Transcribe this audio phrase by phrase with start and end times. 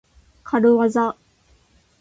[0.43, 1.15] かるわざ。